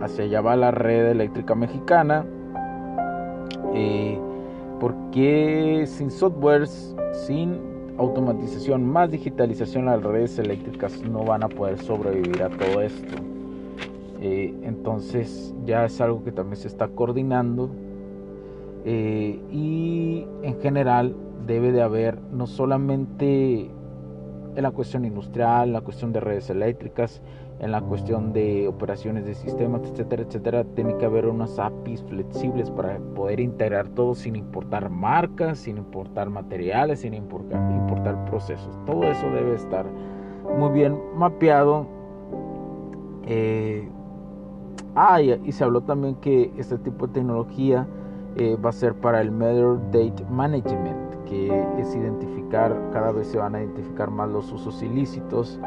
Hacia 0.00 0.24
allá 0.24 0.40
va 0.40 0.56
la 0.56 0.70
red 0.70 1.10
eléctrica 1.10 1.54
mexicana. 1.54 2.24
Eh, 3.74 4.18
porque 4.80 5.84
sin 5.86 6.10
softwares, 6.10 6.96
sin 7.26 7.60
automatización, 7.98 8.84
más 8.84 9.10
digitalización, 9.10 9.86
las 9.86 10.02
redes 10.02 10.38
eléctricas 10.38 11.02
no 11.02 11.24
van 11.24 11.44
a 11.44 11.48
poder 11.48 11.78
sobrevivir 11.78 12.42
a 12.42 12.48
todo 12.48 12.80
esto. 12.80 13.14
Eh, 14.20 14.54
entonces 14.62 15.54
ya 15.64 15.84
es 15.84 16.00
algo 16.00 16.24
que 16.24 16.32
también 16.32 16.56
se 16.56 16.68
está 16.68 16.88
coordinando 16.88 17.70
eh, 18.84 19.40
y 19.50 20.26
en 20.42 20.60
general 20.60 21.14
debe 21.46 21.72
de 21.72 21.82
haber 21.82 22.20
no 22.32 22.46
solamente 22.46 23.70
en 24.54 24.62
la 24.62 24.70
cuestión 24.70 25.04
industrial, 25.04 25.68
en 25.68 25.72
la 25.72 25.80
cuestión 25.80 26.12
de 26.12 26.20
redes 26.20 26.50
eléctricas, 26.50 27.22
en 27.60 27.70
la 27.70 27.80
cuestión 27.80 28.32
de 28.32 28.66
operaciones 28.66 29.24
de 29.24 29.34
sistemas, 29.34 29.82
etcétera, 29.84 30.22
etcétera, 30.22 30.64
tiene 30.74 30.96
que 30.96 31.06
haber 31.06 31.26
unas 31.26 31.58
APIs 31.58 32.02
flexibles 32.02 32.70
para 32.70 32.98
poder 33.14 33.40
integrar 33.40 33.88
todo 33.90 34.14
sin 34.14 34.36
importar 34.36 34.90
marcas, 34.90 35.58
sin 35.58 35.78
importar 35.78 36.28
materiales, 36.28 37.00
sin 37.00 37.14
importar, 37.14 38.24
procesos. 38.26 38.76
Todo 38.84 39.04
eso 39.04 39.30
debe 39.30 39.54
estar 39.54 39.86
muy 40.58 40.72
bien 40.72 40.98
mapeado. 41.14 41.86
Eh, 43.26 43.88
ah, 44.96 45.22
y 45.22 45.52
se 45.52 45.62
habló 45.62 45.82
también 45.82 46.16
que 46.16 46.52
este 46.58 46.78
tipo 46.78 47.06
de 47.06 47.12
tecnología 47.12 47.86
eh, 48.36 48.56
va 48.56 48.70
a 48.70 48.72
ser 48.72 48.94
para 48.94 49.20
el 49.20 49.30
Matter 49.30 49.78
Date 49.90 50.24
Management, 50.30 51.24
que 51.26 51.48
es 51.78 51.94
identificar, 51.94 52.76
cada 52.92 53.12
vez 53.12 53.26
se 53.28 53.38
van 53.38 53.54
a 53.54 53.60
identificar 53.60 54.10
más 54.10 54.28
los 54.28 54.52
usos 54.52 54.82
ilícitos, 54.82 55.58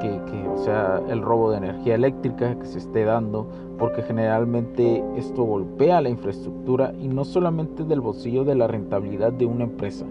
que, 0.00 0.48
o 0.48 0.58
sea, 0.58 1.00
el 1.08 1.22
robo 1.22 1.50
de 1.50 1.58
energía 1.58 1.94
eléctrica 1.94 2.58
que 2.58 2.66
se 2.66 2.78
esté 2.78 3.04
dando, 3.04 3.46
porque 3.78 4.02
generalmente 4.02 5.02
esto 5.16 5.42
golpea 5.42 6.00
la 6.00 6.08
infraestructura 6.08 6.92
y 7.00 7.08
no 7.08 7.24
solamente 7.24 7.84
del 7.84 8.00
bolsillo 8.00 8.44
de 8.44 8.54
la 8.54 8.66
rentabilidad 8.66 9.32
de 9.32 9.46
una 9.46 9.64
empresa, 9.64 10.06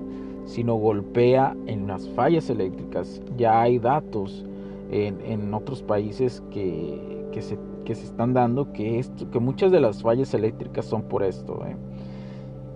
sino 0.45 0.75
golpea 0.75 1.55
en 1.67 1.87
las 1.87 2.07
fallas 2.09 2.49
eléctricas. 2.49 3.21
Ya 3.37 3.61
hay 3.61 3.79
datos 3.79 4.45
en, 4.91 5.53
otros 5.53 5.81
países 5.81 6.43
que, 6.51 7.25
se, 7.39 7.57
que, 7.85 7.95
se, 7.95 8.03
están 8.03 8.33
dando 8.33 8.73
que, 8.73 8.99
esto, 8.99 9.29
que 9.31 9.39
muchas 9.39 9.71
de 9.71 9.79
las 9.79 10.01
fallas 10.01 10.33
eléctricas 10.33 10.85
son 10.85 11.03
por 11.03 11.23
esto. 11.23 11.65
¿eh? 11.65 11.75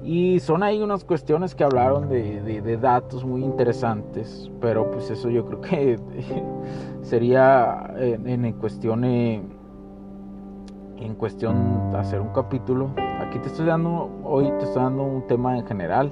Y 0.04 0.40
son 0.40 0.64
ahí 0.64 0.82
unas 0.82 1.04
cuestiones 1.04 1.54
que 1.54 1.64
hablaron 1.64 2.08
de, 2.08 2.78
datos 2.82 3.26
muy 3.26 3.44
interesantes, 3.44 4.50
pero 4.62 4.90
pues 4.92 5.10
eso 5.12 5.30
yo 5.30 5.46
creo 5.46 5.62
que 5.62 6.00
sería 7.02 7.94
en, 7.98 8.46
en 8.46 8.54
cuestión 8.54 9.04
en 11.02 11.16
cuestión 11.16 11.96
hacer 11.96 12.20
un 12.20 12.30
capítulo. 12.30 12.92
Aquí 13.20 13.40
te 13.40 13.48
estoy 13.48 13.66
dando, 13.66 14.10
hoy 14.24 14.52
te 14.60 14.66
estoy 14.66 14.84
dando 14.84 15.04
un 15.04 15.26
tema 15.28 15.58
en 15.58 15.66
general. 15.66 16.12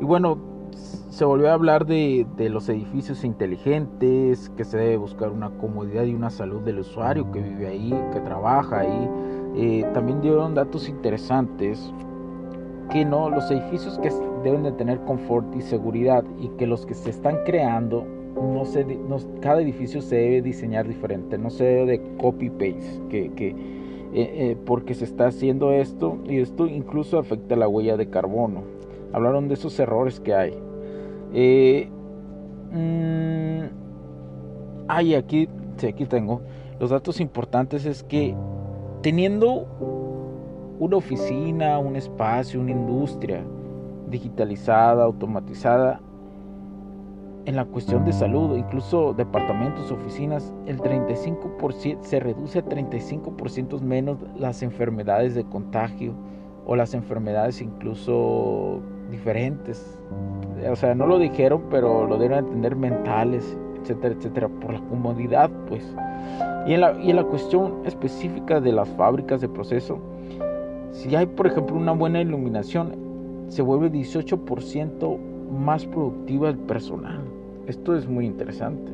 Y 0.00 0.04
bueno, 0.04 0.38
se 0.72 1.24
volvió 1.24 1.50
a 1.50 1.54
hablar 1.54 1.86
de, 1.86 2.26
los 2.50 2.68
edificios 2.68 3.24
inteligentes, 3.24 4.48
que 4.56 4.64
se 4.64 4.78
debe 4.78 4.96
buscar 4.96 5.30
una 5.30 5.50
comodidad 5.50 6.04
y 6.04 6.14
una 6.14 6.30
salud 6.30 6.60
del 6.62 6.78
usuario 6.78 7.30
que 7.30 7.40
vive 7.40 7.66
ahí, 7.66 7.94
que 8.12 8.20
trabaja 8.20 8.80
ahí. 8.80 9.10
Eh, 9.56 9.86
también 9.92 10.20
dieron 10.20 10.54
datos 10.54 10.88
interesantes 10.88 11.92
que 12.90 13.04
no, 13.04 13.30
los 13.30 13.50
edificios 13.50 13.98
que 13.98 14.10
deben 14.42 14.62
de 14.62 14.72
tener 14.72 15.00
confort 15.00 15.54
y 15.54 15.60
seguridad 15.60 16.24
y 16.38 16.48
que 16.50 16.66
los 16.66 16.86
que 16.86 16.94
se 16.94 17.10
están 17.10 17.38
creando, 17.44 18.04
no 18.34 18.64
se, 18.64 18.86
cada 19.40 19.60
edificio 19.60 20.00
se 20.00 20.16
debe 20.16 20.42
diseñar 20.42 20.88
diferente, 20.88 21.38
no 21.38 21.50
se 21.50 21.64
debe 21.64 21.98
de 21.98 22.16
copy-paste, 22.18 23.02
que, 23.08 23.48
eh, 23.48 23.54
eh, 24.14 24.56
porque 24.64 24.94
se 24.94 25.04
está 25.04 25.28
haciendo 25.28 25.72
esto 25.72 26.18
y 26.26 26.38
esto 26.38 26.66
incluso 26.66 27.18
afecta 27.18 27.56
la 27.56 27.68
huella 27.68 27.96
de 27.96 28.08
carbono. 28.08 28.62
Hablaron 29.12 29.48
de 29.48 29.54
esos 29.54 29.78
errores 29.78 30.20
que 30.20 30.34
hay. 30.34 30.58
Eh, 31.32 31.88
mmm, 32.72 33.64
aquí, 34.88 35.48
sí, 35.76 35.86
aquí 35.86 36.06
tengo. 36.06 36.42
Los 36.78 36.90
datos 36.90 37.20
importantes 37.20 37.84
es 37.86 38.02
que 38.02 38.34
teniendo 39.02 39.66
una 40.78 40.96
oficina, 40.96 41.78
un 41.78 41.96
espacio, 41.96 42.60
una 42.60 42.70
industria 42.70 43.44
digitalizada, 44.08 45.04
automatizada, 45.04 46.00
en 47.46 47.56
la 47.56 47.64
cuestión 47.64 48.04
de 48.04 48.12
salud, 48.12 48.56
incluso 48.56 49.14
departamentos, 49.14 49.90
oficinas, 49.90 50.52
el 50.66 50.78
35% 50.78 52.02
se 52.02 52.20
reduce 52.20 52.58
a 52.58 52.64
35% 52.64 53.80
menos 53.80 54.18
las 54.36 54.62
enfermedades 54.62 55.34
de 55.34 55.44
contagio 55.44 56.14
o 56.66 56.76
las 56.76 56.94
enfermedades 56.94 57.60
incluso 57.62 58.80
diferentes. 59.10 59.98
O 60.70 60.76
sea, 60.76 60.94
no 60.94 61.06
lo 61.06 61.18
dijeron, 61.18 61.62
pero 61.70 62.06
lo 62.06 62.18
deben 62.18 62.38
entender 62.38 62.76
mentales, 62.76 63.56
etcétera, 63.80 64.14
etcétera, 64.14 64.48
por 64.48 64.72
la 64.72 64.80
comodidad, 64.88 65.50
pues. 65.68 65.84
Y 66.66 66.74
en 66.74 66.80
la, 66.82 67.00
y 67.00 67.10
en 67.10 67.16
la 67.16 67.24
cuestión 67.24 67.82
específica 67.84 68.60
de 68.60 68.72
las 68.72 68.88
fábricas 68.90 69.40
de 69.40 69.48
proceso, 69.48 69.98
si 70.92 71.14
hay, 71.16 71.26
por 71.26 71.46
ejemplo, 71.46 71.76
una 71.76 71.92
buena 71.92 72.20
iluminación, 72.20 72.94
se 73.48 73.62
vuelve 73.62 73.90
18% 73.90 75.18
más 75.50 75.86
productiva 75.86 76.48
el 76.50 76.58
personal. 76.58 77.20
Esto 77.66 77.96
es 77.96 78.08
muy 78.08 78.26
interesante. 78.26 78.92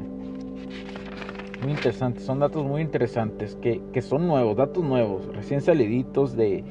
Muy 1.62 1.72
interesante, 1.72 2.20
son 2.20 2.38
datos 2.38 2.64
muy 2.64 2.82
interesantes 2.82 3.56
que, 3.56 3.80
que 3.92 4.02
son 4.02 4.26
nuevos, 4.26 4.56
datos 4.56 4.84
nuevos, 4.84 5.26
recién 5.34 5.62
saliditos 5.62 6.36
de, 6.36 6.62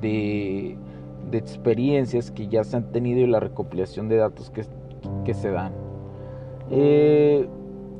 de, 0.00 0.76
de, 1.30 1.38
experiencias 1.38 2.30
que 2.30 2.48
ya 2.48 2.64
se 2.64 2.76
han 2.76 2.92
tenido 2.92 3.20
y 3.20 3.26
la 3.26 3.40
recopilación 3.40 4.08
de 4.08 4.16
datos 4.16 4.50
que, 4.50 4.64
que 5.24 5.34
se 5.34 5.50
dan. 5.50 5.72
Eh, 6.70 7.48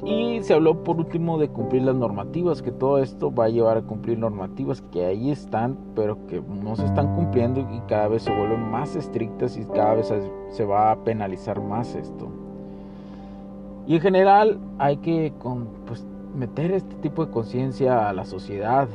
y 0.04 0.42
se 0.42 0.54
habló 0.54 0.82
por 0.82 0.96
último 0.96 1.38
de 1.38 1.48
cumplir 1.48 1.82
las 1.82 1.94
normativas, 1.94 2.60
que 2.60 2.72
todo 2.72 2.98
esto 2.98 3.32
va 3.32 3.44
a 3.44 3.48
llevar 3.48 3.76
a 3.76 3.82
cumplir 3.82 4.18
normativas 4.18 4.82
que 4.90 5.04
ahí 5.04 5.30
están, 5.30 5.78
pero 5.94 6.26
que 6.26 6.40
no 6.40 6.74
se 6.74 6.84
están 6.86 7.14
cumpliendo 7.14 7.60
y 7.60 7.80
cada 7.86 8.08
vez 8.08 8.22
se 8.22 8.36
vuelven 8.36 8.68
más 8.68 8.96
estrictas 8.96 9.56
y 9.56 9.64
cada 9.66 9.94
vez 9.94 10.12
se 10.50 10.64
va 10.64 10.90
a 10.90 11.04
penalizar 11.04 11.60
más 11.60 11.94
esto. 11.94 12.28
Y 13.86 13.94
en 13.94 14.00
general 14.00 14.58
hay 14.78 14.96
que 14.96 15.32
pues, 15.86 16.04
meter 16.34 16.72
este 16.72 16.96
tipo 16.96 17.24
de 17.24 17.30
conciencia 17.30 18.08
a 18.08 18.12
la 18.12 18.24
sociedad, 18.24 18.88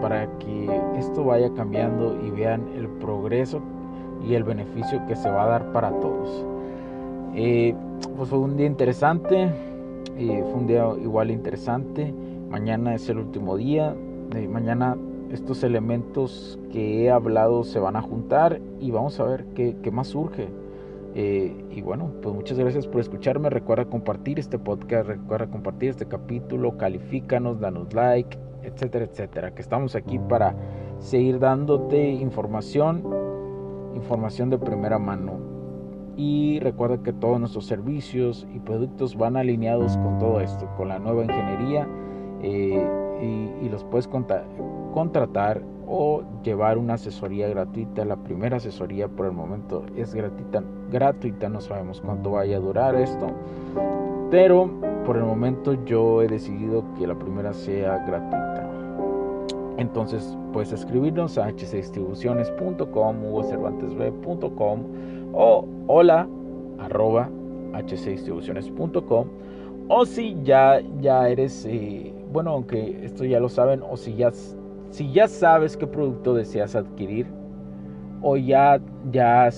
para 0.00 0.26
que 0.38 0.68
esto 0.98 1.24
vaya 1.24 1.52
cambiando 1.54 2.18
y 2.24 2.30
vean 2.30 2.68
el 2.76 2.88
progreso 2.88 3.60
y 4.26 4.34
el 4.34 4.44
beneficio 4.44 5.04
que 5.06 5.16
se 5.16 5.30
va 5.30 5.44
a 5.44 5.46
dar 5.46 5.72
para 5.72 5.90
todos. 6.00 6.44
Eh, 7.34 7.74
pues 8.16 8.28
fue 8.28 8.38
un 8.38 8.56
día 8.56 8.66
interesante, 8.66 9.50
fue 10.16 10.54
un 10.54 10.66
día 10.66 10.86
igual 11.02 11.30
interesante. 11.30 12.12
Mañana 12.50 12.94
es 12.94 13.08
el 13.08 13.18
último 13.18 13.56
día. 13.56 13.94
mañana 14.48 14.96
estos 15.32 15.64
elementos 15.64 16.58
que 16.72 17.04
he 17.04 17.10
hablado 17.10 17.64
se 17.64 17.78
van 17.78 17.96
a 17.96 18.02
juntar 18.02 18.60
y 18.80 18.90
vamos 18.90 19.18
a 19.20 19.24
ver 19.24 19.44
qué, 19.54 19.76
qué 19.82 19.90
más 19.90 20.08
surge. 20.08 20.48
Eh, 21.18 21.56
y 21.70 21.80
bueno, 21.80 22.10
pues 22.20 22.34
muchas 22.34 22.58
gracias 22.58 22.86
por 22.86 23.00
escucharme. 23.00 23.48
Recuerda 23.48 23.86
compartir 23.86 24.38
este 24.38 24.58
podcast, 24.58 25.08
recuerda 25.08 25.46
compartir 25.46 25.90
este 25.90 26.06
capítulo, 26.06 26.76
califícanos, 26.76 27.58
danos 27.58 27.92
like, 27.94 28.36
etcétera, 28.66 29.04
etcétera. 29.04 29.54
Que 29.54 29.62
estamos 29.62 29.94
aquí 29.94 30.18
para 30.18 30.54
seguir 30.98 31.38
dándote 31.38 32.10
información, 32.10 33.02
información 33.94 34.50
de 34.50 34.58
primera 34.58 34.98
mano 34.98 35.56
y 36.16 36.58
recuerda 36.60 37.02
que 37.02 37.12
todos 37.12 37.38
nuestros 37.38 37.66
servicios 37.66 38.46
y 38.54 38.58
productos 38.58 39.16
van 39.16 39.36
alineados 39.36 39.96
con 39.98 40.18
todo 40.18 40.40
esto, 40.40 40.66
con 40.76 40.88
la 40.88 40.98
nueva 40.98 41.24
ingeniería 41.24 41.86
eh, 42.42 42.86
y, 43.62 43.68
los 43.68 43.84
puedes 43.84 44.08
contratar 44.08 45.62
o 45.86 46.22
llevar 46.42 46.78
una 46.78 46.94
asesoría 46.94 47.48
gratuita. 47.48 48.04
La 48.04 48.16
primera 48.16 48.56
asesoría 48.56 49.08
por 49.08 49.26
el 49.26 49.32
momento 49.32 49.84
es 49.96 50.14
gratuita, 50.14 50.62
gratuita, 50.90 51.48
no 51.48 51.60
sabemos 51.60 52.00
cuánto 52.00 52.32
vaya 52.32 52.56
a 52.56 52.60
durar 52.60 52.94
esto, 52.94 53.26
pero 54.30 54.70
por 55.06 55.16
el 55.16 55.22
momento 55.22 55.72
yo 55.84 56.20
he 56.20 56.26
decidido 56.26 56.84
que 56.98 57.06
la 57.06 57.14
primera 57.14 57.52
sea 57.54 58.04
gratuita. 58.06 58.68
Entonces 59.78 60.36
puedes 60.52 60.72
escribirnos 60.72 61.38
a 61.38 61.48
hcdistribuciones.com 61.48 63.34
o 63.34 63.42
cervantesb.com 63.44 64.80
o 65.32 65.68
hola 65.86 66.28
arroba 66.78 67.30
hcdistribuciones.com 67.72 69.28
o 69.88 70.04
si 70.04 70.36
ya, 70.42 70.80
ya 71.00 71.28
eres, 71.28 71.64
eh, 71.66 72.12
bueno, 72.32 72.50
aunque 72.50 73.04
esto 73.04 73.24
ya 73.24 73.38
lo 73.38 73.48
saben, 73.48 73.82
o 73.88 73.96
si 73.96 74.16
ya, 74.16 74.32
si 74.90 75.12
ya 75.12 75.28
sabes 75.28 75.76
qué 75.76 75.86
producto 75.86 76.34
deseas 76.34 76.74
adquirir, 76.74 77.28
o 78.20 78.36
ya, 78.36 78.80
ya, 79.12 79.48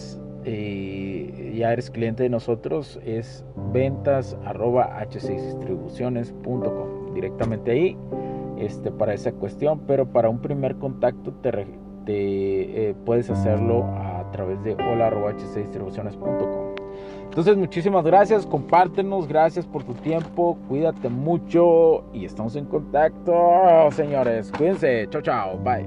eh, 0.48 1.54
ya 1.56 1.72
eres 1.72 1.90
cliente 1.90 2.22
de 2.22 2.28
nosotros, 2.28 3.00
es 3.04 3.44
ventas 3.72 4.36
arroba 4.44 4.98
hcdistribuciones.com. 5.10 7.14
Directamente 7.14 7.70
ahí 7.70 7.96
este, 8.58 8.90
para 8.90 9.14
esa 9.14 9.32
cuestión, 9.32 9.80
pero 9.86 10.06
para 10.06 10.28
un 10.28 10.40
primer 10.40 10.76
contacto 10.76 11.32
te, 11.42 11.66
eh, 12.06 12.94
puedes 13.04 13.30
hacerlo 13.30 13.84
a 13.84 14.28
través 14.32 14.62
de 14.64 14.74
hola.hcdistribuciones.com. 14.74 16.68
Entonces, 17.24 17.56
muchísimas 17.56 18.04
gracias, 18.04 18.46
compártenos, 18.46 19.28
gracias 19.28 19.66
por 19.66 19.84
tu 19.84 19.94
tiempo, 19.94 20.58
cuídate 20.68 21.08
mucho 21.08 22.04
y 22.12 22.24
estamos 22.24 22.56
en 22.56 22.64
contacto, 22.64 23.32
señores. 23.92 24.50
Cuídense, 24.56 25.06
chao, 25.10 25.22
chao, 25.22 25.58
bye. 25.58 25.86